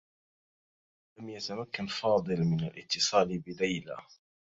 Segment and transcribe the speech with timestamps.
[1.19, 3.97] لم يتمكّن فاضل من الاتّصال بليلى.